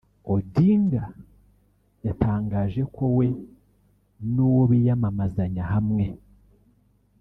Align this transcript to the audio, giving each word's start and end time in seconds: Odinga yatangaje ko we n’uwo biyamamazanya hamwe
Odinga 0.33 1.03
yatangaje 2.05 2.81
ko 2.95 3.03
we 3.17 3.27
n’uwo 4.33 4.63
biyamamazanya 4.71 5.63
hamwe 5.73 6.05